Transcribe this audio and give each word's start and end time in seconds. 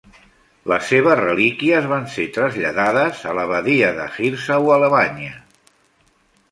Les 0.71 0.87
seves 0.91 1.19
relíquies 1.19 1.89
van 1.91 2.09
ser 2.15 2.25
traslladades 2.39 3.23
a 3.33 3.37
l'abadia 3.41 3.93
de 4.01 4.11
Hirsau 4.17 4.73
a 4.75 4.81
Alemanya. 4.81 5.35